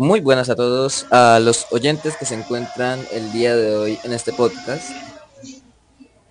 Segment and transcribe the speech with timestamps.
[0.00, 4.14] Muy buenas a todos, a los oyentes que se encuentran el día de hoy en
[4.14, 4.90] este podcast.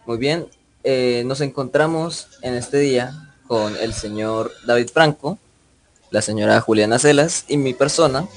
[0.07, 0.47] Muy bien,
[0.83, 5.37] eh, nos encontramos en este día con el señor David Franco,
[6.09, 8.27] la señora Juliana Celas y mi persona,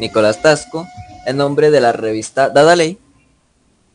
[0.00, 0.84] Nicolás Tasco,
[1.26, 2.98] en nombre de la revista Dada Ley,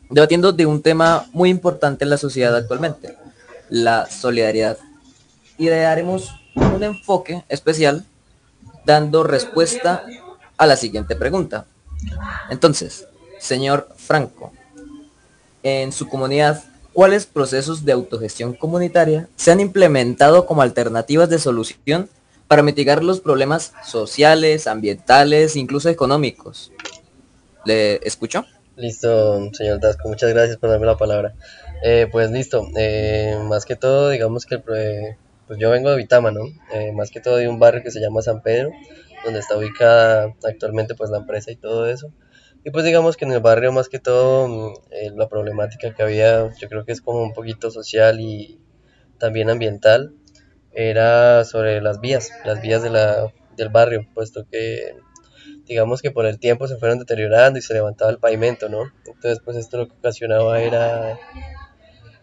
[0.09, 3.17] debatiendo de un tema muy importante en la sociedad actualmente,
[3.67, 4.77] la solidaridad.
[5.57, 8.05] Y le daremos un enfoque especial
[8.85, 10.05] dando respuesta
[10.61, 11.65] a la siguiente pregunta.
[12.51, 13.07] Entonces,
[13.39, 14.53] señor Franco,
[15.63, 16.63] en su comunidad,
[16.93, 22.09] ¿cuáles procesos de autogestión comunitaria se han implementado como alternativas de solución
[22.47, 26.71] para mitigar los problemas sociales, ambientales, incluso económicos?
[27.65, 28.45] ¿Le escucho?
[28.75, 31.33] Listo, señor Dasco, muchas gracias por darme la palabra.
[31.83, 34.59] Eh, pues listo, eh, más que todo, digamos que
[35.51, 36.45] pues yo vengo de Vitama, ¿no?
[36.73, 38.71] Eh, más que todo de un barrio que se llama San Pedro,
[39.25, 42.13] donde está ubicada actualmente pues la empresa y todo eso.
[42.63, 46.03] Y pues digamos que en el barrio más que todo mm, eh, la problemática que
[46.03, 48.61] había, yo creo que es como un poquito social y
[49.17, 50.13] también ambiental,
[50.71, 54.95] era sobre las vías, las vías de la, del barrio, puesto que
[55.65, 58.83] digamos que por el tiempo se fueron deteriorando y se levantaba el pavimento, ¿no?
[59.05, 61.19] Entonces pues esto lo que ocasionaba era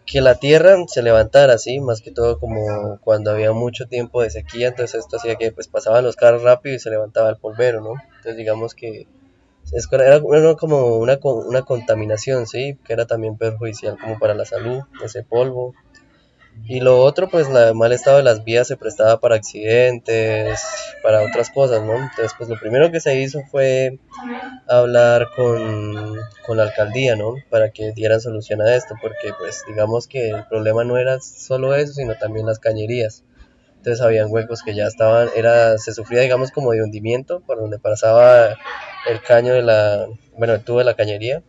[0.09, 4.31] que la tierra se levantara así, más que todo como cuando había mucho tiempo de
[4.31, 7.81] sequía, entonces esto hacía que pues pasaban los carros rápido y se levantaba el polvero,
[7.81, 7.93] ¿no?
[8.17, 9.05] Entonces digamos que
[9.91, 12.79] era, como una, una contaminación, ¿sí?
[12.83, 15.75] Que era también perjudicial como para la salud, ese polvo,
[16.65, 20.61] y lo otro, pues el mal estado de las vías se prestaba para accidentes,
[21.01, 21.95] para otras cosas, ¿no?
[21.95, 23.99] Entonces, pues lo primero que se hizo fue
[24.67, 27.35] hablar con, con la alcaldía, ¿no?
[27.49, 31.73] Para que dieran solución a esto, porque pues digamos que el problema no era solo
[31.75, 33.23] eso, sino también las cañerías.
[33.77, 37.79] Entonces habían huecos que ya estaban, era, se sufría digamos como de hundimiento por donde
[37.79, 38.57] pasaba
[39.07, 40.05] el caño de la,
[40.37, 41.41] bueno, el tubo de la cañería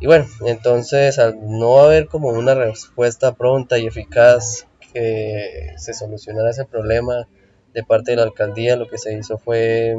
[0.00, 6.50] y bueno, entonces al no haber como una respuesta pronta y eficaz que se solucionara
[6.50, 7.28] ese problema
[7.72, 9.96] de parte de la alcaldía, lo que se hizo fue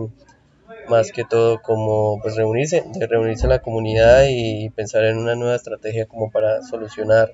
[0.88, 5.56] más que todo como pues reunirse, de reunirse la comunidad y pensar en una nueva
[5.56, 7.34] estrategia como para solucionar,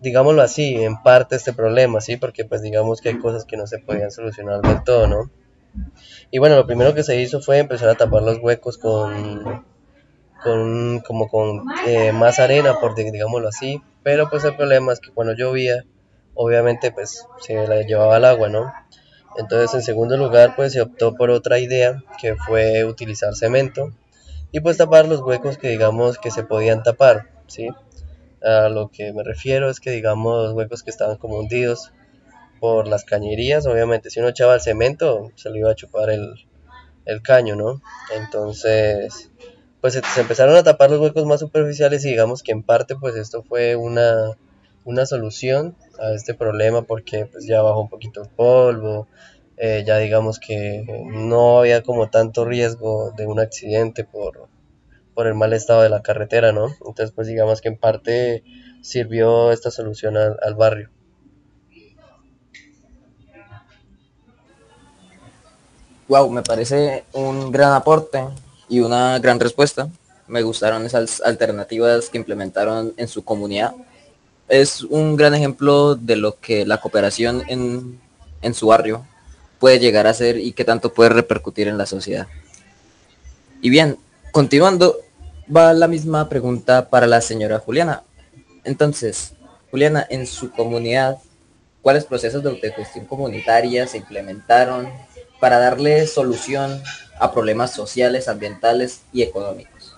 [0.00, 3.66] digámoslo así, en parte este problema, sí, porque pues digamos que hay cosas que no
[3.66, 5.30] se podían solucionar del todo, ¿no?
[6.30, 9.64] Y bueno, lo primero que se hizo fue empezar a tapar los huecos con
[10.42, 13.82] como con eh, más arena por digámoslo así.
[14.02, 15.84] Pero pues el problema es que cuando llovía
[16.38, 18.72] obviamente pues se la llevaba el agua no
[19.36, 23.92] entonces en segundo lugar pues se optó por otra idea que fue utilizar cemento
[24.52, 27.68] y pues tapar los huecos que digamos que se podían tapar sí
[28.40, 31.90] a lo que me refiero es que digamos los huecos que estaban como hundidos
[32.60, 36.34] por las cañerías obviamente si uno echaba el cemento se le iba a chupar el,
[37.04, 37.82] el caño no
[38.16, 39.32] entonces
[39.90, 43.16] pues se, empezaron a tapar los huecos más superficiales y digamos que en parte pues
[43.16, 44.36] esto fue una,
[44.84, 49.08] una solución a este problema porque pues ya bajó un poquito el polvo,
[49.56, 54.48] eh, ya digamos que no había como tanto riesgo de un accidente por,
[55.14, 56.66] por el mal estado de la carretera, ¿no?
[56.66, 58.44] Entonces pues digamos que en parte
[58.82, 60.90] sirvió esta solución al, al barrio.
[66.08, 68.22] Wow, me parece un gran aporte
[68.68, 69.88] y una gran respuesta.
[70.26, 73.74] Me gustaron esas alternativas que implementaron en su comunidad.
[74.48, 78.00] Es un gran ejemplo de lo que la cooperación en,
[78.42, 79.06] en su barrio
[79.58, 82.26] puede llegar a ser y qué tanto puede repercutir en la sociedad.
[83.60, 83.98] Y bien,
[84.32, 84.96] continuando,
[85.54, 88.02] va la misma pregunta para la señora Juliana.
[88.64, 89.32] Entonces,
[89.70, 91.18] Juliana, en su comunidad,
[91.82, 94.88] ¿cuáles procesos de autogestión comunitaria se implementaron
[95.40, 96.82] para darle solución
[97.18, 99.94] a problemas sociales, ambientales y económicos.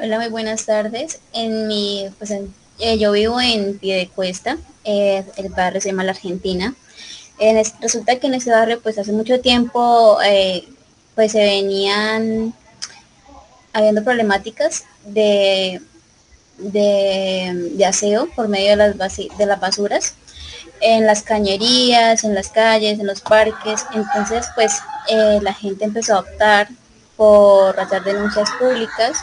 [0.00, 1.20] Hola, muy buenas tardes.
[1.32, 6.74] En mi, pues eh, yo vivo en Piedecuesta, eh, el barrio se llama La Argentina.
[7.38, 10.66] En resulta que en ese barrio, pues hace mucho tiempo, eh,
[11.14, 12.54] pues se venían
[13.72, 15.80] habiendo problemáticas de,
[16.58, 20.14] de, aseo por medio de las, de las basuras
[20.80, 23.86] en las cañerías, en las calles, en los parques.
[23.94, 26.68] Entonces, pues eh, la gente empezó a optar
[27.16, 29.18] por hacer denuncias públicas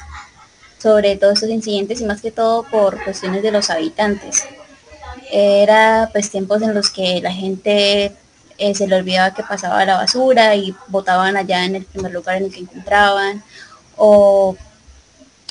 [0.80, 4.44] sobre todos estos incidentes y más que todo por cuestiones de los habitantes.
[5.32, 8.14] Era pues tiempos en los que la gente
[8.58, 12.38] eh, se le olvidaba que pasaba la basura y botaban allá en el primer lugar
[12.38, 13.44] en el que encontraban
[13.96, 14.56] o,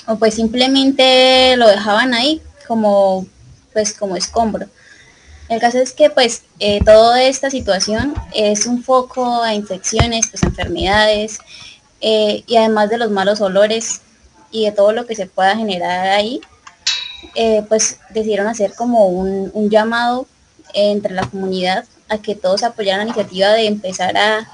[0.06, 3.26] o pues simplemente lo dejaban ahí como
[3.72, 4.66] pues como escombro.
[5.52, 10.42] El caso es que pues eh, toda esta situación es un foco a infecciones, pues
[10.44, 11.40] enfermedades
[12.00, 14.00] eh, y además de los malos olores
[14.50, 16.40] y de todo lo que se pueda generar ahí,
[17.34, 20.26] eh, pues decidieron hacer como un, llamado
[20.72, 24.48] entre la comunidad a que todos apoyaran la iniciativa de empezar a,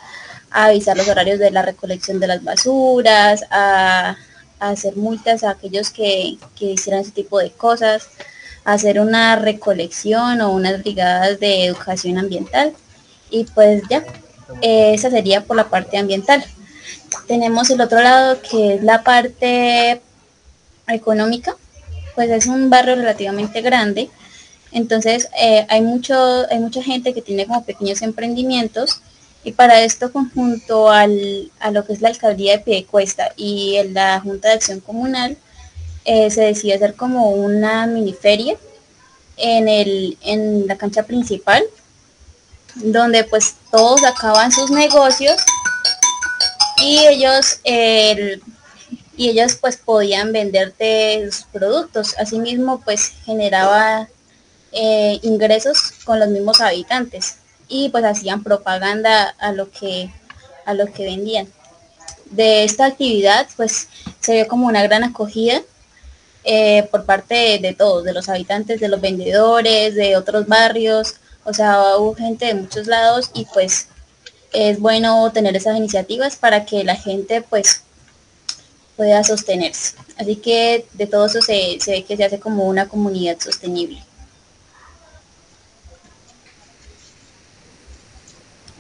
[0.51, 4.17] avisar los horarios de la recolección de las basuras, a,
[4.59, 8.09] hacer multas a aquellos que, que hicieran ese tipo de cosas,
[8.73, 12.75] hacer una recolección o unas brigadas de educación ambiental.
[13.31, 14.05] Y pues ya,
[14.63, 16.45] esa sería por la parte ambiental.
[17.27, 20.01] Tenemos el otro lado que es la parte
[20.87, 21.57] económica,
[22.15, 24.11] pues es un barrio relativamente grande,
[24.73, 29.01] entonces eh, hay, mucho, hay mucha gente que tiene como pequeños emprendimientos
[29.45, 34.21] y para esto conjunto al, a lo que es la alcaldía de Piedecuesta y la
[34.21, 35.37] Junta de Acción Comunal,
[36.05, 38.57] eh, se decidió hacer como una mini feria
[39.37, 41.63] en, el, en la cancha principal,
[42.75, 45.37] donde pues todos acaban sus negocios
[46.81, 47.61] y ellos
[49.19, 52.15] y ellos pues podían venderte sus productos.
[52.19, 54.09] Asimismo pues generaba
[54.73, 60.11] eh, ingresos con los mismos habitantes y pues hacían propaganda a lo que
[60.65, 61.49] a lo que vendían.
[62.31, 63.89] De esta actividad pues
[64.21, 65.63] se ve como una gran acogida
[66.45, 71.55] eh, por parte de, todos, de los habitantes, de los vendedores, de otros barrios, o
[71.55, 73.89] sea, hubo gente de muchos lados y pues
[74.53, 77.83] es bueno tener esas iniciativas para que la gente pues
[78.97, 79.95] pueda sostenerse.
[80.19, 84.03] Así que de todo eso se, ve que se hace como una comunidad sostenible.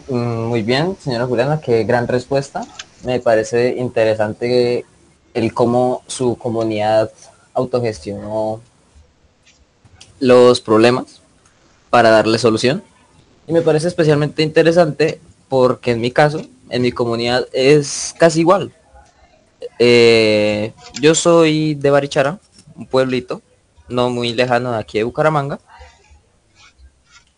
[0.09, 2.67] Mm, muy bien, señora Juliana, qué gran respuesta.
[3.05, 4.85] Me parece interesante
[5.35, 7.11] el cómo su comunidad
[7.59, 8.61] autogestionó
[10.21, 11.21] los problemas
[11.91, 12.83] para darle solución.
[13.47, 18.73] Y me parece especialmente interesante porque en mi caso, en mi comunidad es casi igual.
[19.79, 22.39] Eh, yo soy de Barichara,
[22.77, 23.43] un pueblito
[23.89, 25.59] no muy lejano de aquí de Bucaramanga,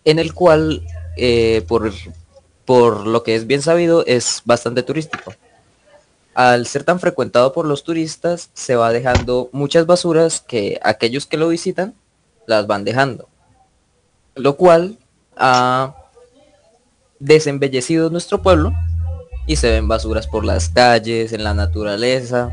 [0.04, 0.82] en el cual,
[1.16, 1.92] eh, por,
[2.64, 5.32] por lo que es bien sabido, es bastante turístico
[6.34, 11.36] al ser tan frecuentado por los turistas, se va dejando muchas basuras que aquellos que
[11.36, 11.94] lo visitan
[12.46, 13.28] las van dejando.
[14.34, 14.98] Lo cual
[15.36, 15.94] ha
[17.18, 18.72] desembellecido nuestro pueblo
[19.46, 22.50] y se ven basuras por las calles, en la naturaleza.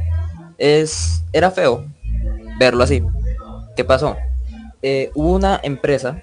[0.57, 1.85] Es, era feo
[2.57, 3.03] verlo así.
[3.75, 4.15] ¿Qué pasó?
[4.81, 6.21] Eh, hubo una empresa,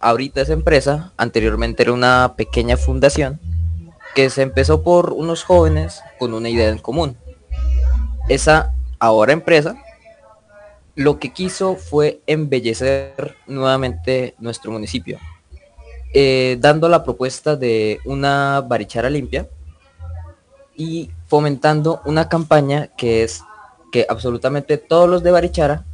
[0.00, 3.40] ahorita esa empresa, anteriormente era una pequeña fundación,
[4.14, 7.16] que se empezó por unos jóvenes con una idea en común.
[8.28, 9.76] Esa ahora empresa
[10.94, 15.18] lo que quiso fue embellecer nuevamente nuestro municipio,
[16.12, 19.48] eh, dando la propuesta de una barichara limpia
[20.76, 23.42] y fomentando una campaña que es
[23.90, 25.84] que absolutamente todos los de Barichara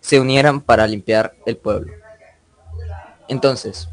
[0.00, 1.92] se unieran para limpiar el pueblo.
[3.28, 3.88] Entonces,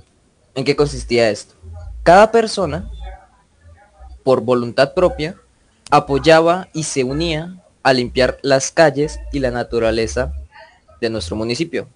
[0.56, 1.56] ¿en qué consistía esto?
[2.04, 2.90] Cada persona
[4.24, 5.36] por voluntad propia,
[5.90, 10.34] apoyaba y se unía a limpiar las calles y la naturaleza
[11.00, 11.88] de nuestro municipio.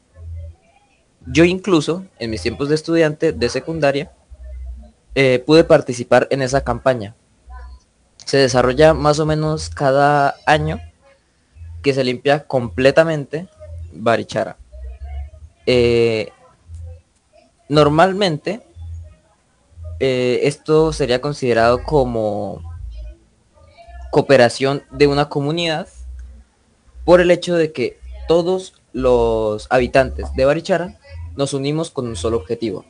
[1.27, 4.11] Yo incluso, en mis tiempos de estudiante de secundaria,
[5.15, 7.15] eh, pude participar en esa campaña.
[8.25, 10.79] Se desarrolla más o menos cada año
[11.81, 13.47] que se limpia completamente
[13.93, 14.57] Barichara.
[15.65, 16.29] Eh,
[17.69, 18.61] normalmente
[19.99, 22.61] eh, esto sería considerado como
[24.11, 25.87] cooperación de una comunidad
[27.03, 30.99] por el hecho de que todos los habitantes de Barichara
[31.35, 32.85] nos unimos con un solo objetivo.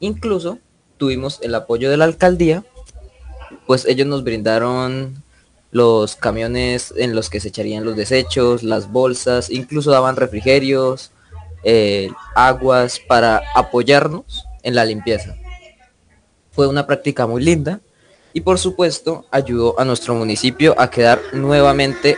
[0.00, 0.58] Incluso
[0.96, 2.64] tuvimos el apoyo de la alcaldía,
[3.66, 5.22] pues ellos nos brindaron
[5.70, 11.12] los camiones en los que se echarían los desechos, las bolsas, incluso daban refrigerios,
[11.62, 15.36] eh, aguas para apoyarnos en la limpieza.
[16.52, 17.80] Fue una práctica muy linda
[18.32, 22.16] y por supuesto ayudó a nuestro municipio a quedar nuevamente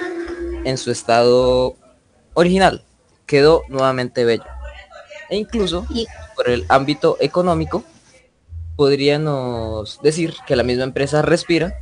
[0.64, 1.76] en su estado
[2.34, 2.84] original.
[3.26, 4.44] Quedó nuevamente bello.
[5.30, 5.86] E incluso
[6.36, 7.84] por el ámbito económico
[8.76, 11.74] podríamos decir que la misma empresa Respira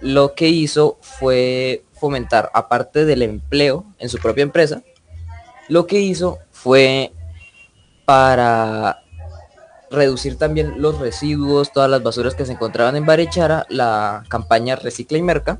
[0.00, 4.82] lo que hizo fue fomentar, aparte del empleo en su propia empresa,
[5.68, 7.12] lo que hizo fue
[8.04, 9.02] para
[9.90, 15.18] reducir también los residuos, todas las basuras que se encontraban en Barechara, la campaña Recicla
[15.18, 15.58] y Merca,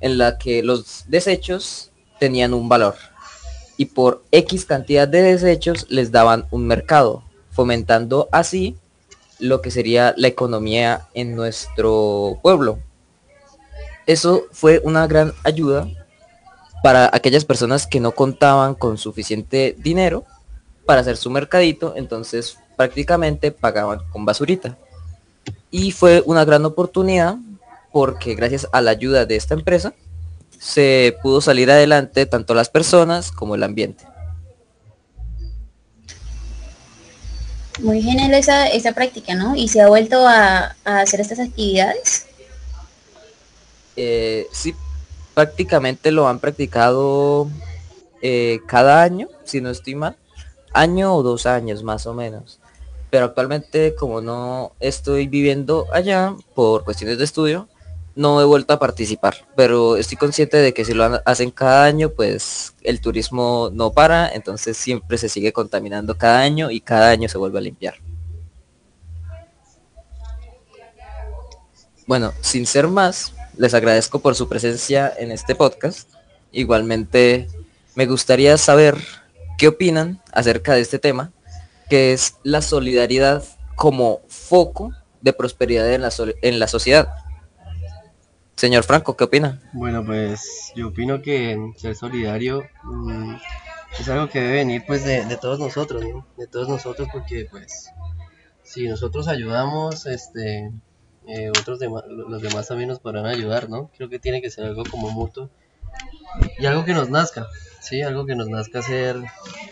[0.00, 2.94] en la que los desechos tenían un valor
[3.80, 8.76] y por X cantidad de desechos les daban un mercado, fomentando así
[9.38, 12.78] lo que sería la economía en nuestro pueblo.
[14.06, 15.88] Eso fue una gran ayuda
[16.82, 20.26] para aquellas personas que no contaban con suficiente dinero
[20.84, 24.78] para hacer su mercadito, entonces prácticamente pagaban con basurita.
[25.70, 27.36] Y fue una gran oportunidad
[27.92, 29.92] porque gracias a la ayuda de esta empresa
[30.58, 34.06] se pudo salir adelante tanto las personas como el ambiente.
[37.80, 39.54] Muy genial esa, esa práctica, ¿no?
[39.54, 42.28] ¿Y se ha vuelto a, hacer estas actividades?
[43.94, 44.74] Eh, sí,
[45.34, 47.50] prácticamente lo han practicado
[48.22, 50.16] eh, cada año, si no estoy mal,
[50.72, 52.59] año o dos años más o menos.
[53.10, 57.68] Pero actualmente como no estoy viviendo allá por cuestiones de estudio,
[58.14, 62.10] no he vuelto a participar, pero estoy consciente de que si lo hacen cada año,
[62.10, 67.28] pues el turismo no para, entonces siempre se sigue contaminando cada año y cada año
[67.28, 67.94] se vuelve a limpiar.
[72.06, 76.10] Bueno, sin ser más, les agradezco por su presencia en este podcast.
[76.50, 77.46] Igualmente,
[77.94, 78.96] me gustaría saber
[79.56, 81.30] qué opinan acerca de este tema,
[81.90, 83.44] que es la solidaridad
[83.74, 87.08] como foco de prosperidad en la, en la sociedad.
[88.56, 89.60] Señor Franco, ¿qué opina?
[89.72, 93.34] Bueno, pues yo opino que ser solidario mm,
[93.98, 96.26] es algo que debe venir pues de, todos nosotros, ¿no?
[96.36, 97.90] De todos nosotros porque pues
[98.62, 100.70] si nosotros ayudamos, este,
[101.26, 103.90] eh, otros demás, los demás también nos podrán ayudar, ¿no?
[103.96, 105.50] Creo que tiene que ser algo como mutuo
[106.58, 107.46] y algo que nos nazca,
[107.80, 109.16] sí, algo que nos nazca hacer.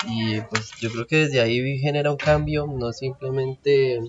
[0.09, 4.01] Y pues yo creo que desde ahí genera un cambio, no simplemente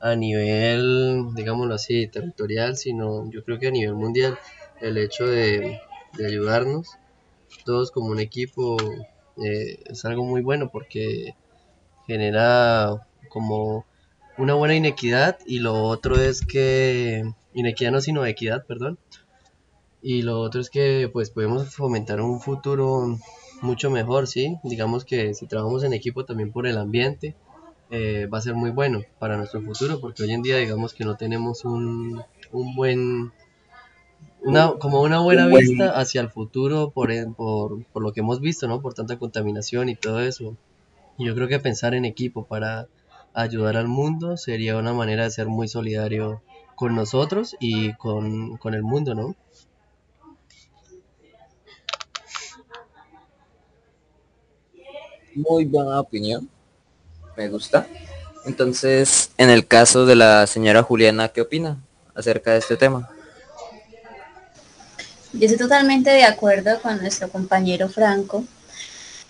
[0.00, 4.38] a nivel, digámoslo así, territorial, sino yo creo que a nivel mundial
[4.80, 5.80] el hecho de,
[6.24, 6.96] ayudarnos
[7.64, 8.76] todos como un equipo
[9.36, 11.34] eh, es algo muy bueno porque
[12.06, 13.84] genera como
[14.38, 17.22] una buena inequidad y lo otro es que
[17.52, 18.98] inequidad no sino equidad perdón
[20.08, 23.18] y lo otro es que pues podemos fomentar un futuro
[23.60, 27.34] mucho mejor sí digamos que si trabajamos en equipo también por el ambiente
[27.90, 31.04] eh, va a ser muy bueno para nuestro futuro porque hoy en día digamos que
[31.04, 32.22] no tenemos un,
[32.52, 33.32] un buen
[34.42, 38.68] una, como una buena vista hacia el futuro por, por, por, lo que hemos visto,
[38.68, 38.80] ¿no?
[38.80, 40.56] Por tanta contaminación y todo eso.
[41.18, 42.86] yo creo que pensar en equipo para
[43.34, 46.42] ayudar al mundo sería una manera de ser muy solidario
[46.76, 49.34] con nosotros y con, con el mundo, ¿no?
[55.36, 56.48] Muy buena opinión
[57.36, 57.86] me gusta.
[58.46, 61.78] Entonces, en el caso de la señora Juliana, ¿qué opina
[62.14, 63.08] acerca de este tema?
[65.32, 68.44] Yo estoy totalmente de acuerdo con nuestro compañero Franco,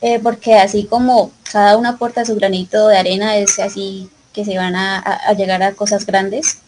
[0.01, 4.57] eh, porque así como cada uno aporta su granito de arena, es así que se
[4.57, 6.59] van a, llegar a cosas grandes.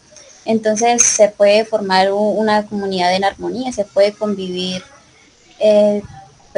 [0.44, 4.82] Entonces se puede formar una comunidad en armonía, se puede convivir
[5.60, 6.02] eh,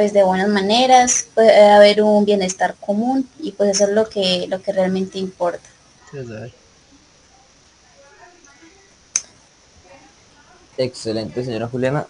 [0.01, 4.47] pues de buenas maneras, puede haber un bienestar común y pues eso es lo que,
[4.49, 5.69] lo que realmente importa.
[10.75, 12.07] Excelente, señora Juliana.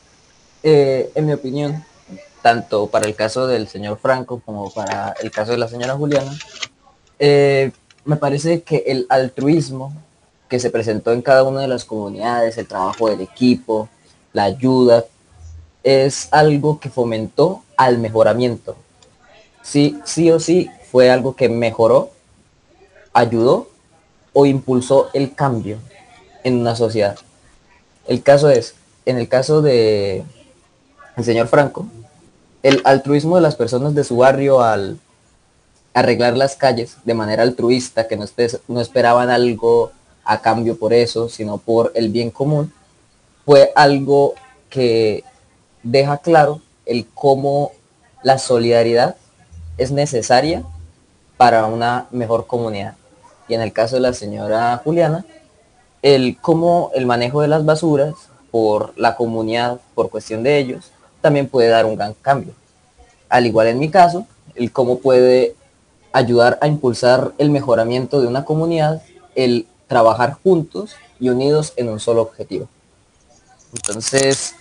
[0.64, 1.84] Eh, en mi opinión,
[2.42, 6.32] tanto para el caso del señor Franco como para el caso de la señora Juliana,
[7.20, 7.74] eh,
[8.06, 9.92] me parece que el altruismo
[10.48, 13.90] que se presentó en cada una de las comunidades, el trabajo del equipo,
[14.32, 15.04] la ayuda,
[15.84, 18.76] es algo que fomentó al mejoramiento.
[19.62, 22.12] Sí, sí o sí fue algo que mejoró,
[23.14, 23.70] ayudó
[24.34, 25.78] o impulsó el cambio
[26.44, 27.18] en una sociedad.
[28.08, 30.24] El caso es, en el caso de
[31.18, 31.86] el señor Franco,
[32.64, 35.00] el altruismo de las personas de su barrio al
[35.94, 38.26] arreglar las calles de manera altruista, que no,
[38.68, 39.92] no esperaban algo
[40.24, 42.72] a cambio por eso, sino por el bien común,
[43.46, 44.36] fue algo
[44.70, 45.24] que
[45.84, 47.72] deja claro el cómo
[48.24, 49.16] la solidaridad
[49.78, 50.64] es necesaria
[51.38, 52.96] para una mejor comunidad.
[53.48, 55.26] Y en el caso de la señora Juliana,
[56.02, 58.14] el cómo el manejo de las basuras
[58.52, 62.54] por la comunidad, por cuestión de ellos, también puede dar un gran cambio.
[63.30, 65.56] Al igual en mi caso, el cómo puede
[66.14, 69.02] ayudar a impulsar el mejoramiento de una comunidad,
[69.36, 72.68] el trabajar juntos y unidos en un solo objetivo.
[73.74, 74.56] Entonces,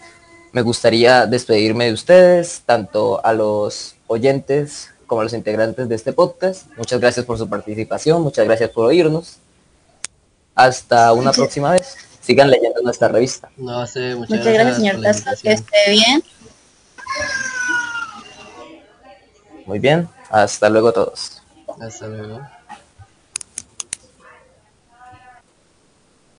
[0.53, 6.13] me gustaría despedirme de ustedes, tanto a los oyentes como a los integrantes de este
[6.13, 6.67] podcast.
[6.77, 9.39] Muchas gracias por su participación, muchas gracias por oírnos.
[10.55, 11.97] Hasta una próxima vez.
[12.21, 13.51] Sigan leyendo nuestra revista.
[13.57, 15.01] No, muchas, muchas, gracias, señor
[15.43, 16.23] Que esté bien.
[19.67, 20.09] Muy bien.
[20.29, 21.43] Hasta luego todos.
[21.81, 22.41] Hasta luego.